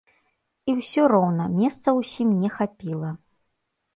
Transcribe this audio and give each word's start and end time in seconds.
І 0.71 0.73
ўсё 0.79 1.03
роўна, 1.13 1.43
месцаў 1.59 2.01
усім 2.03 2.29
не 2.45 2.49
хапіла. 2.57 3.11